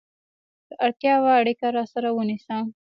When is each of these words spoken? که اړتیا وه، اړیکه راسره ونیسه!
که 0.69 0.75
اړتیا 0.85 1.13
وه، 1.23 1.31
اړیکه 1.41 1.67
راسره 1.77 2.09
ونیسه! 2.13 2.57